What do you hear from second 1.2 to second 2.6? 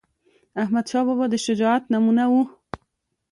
د شجاعت نمونه وه..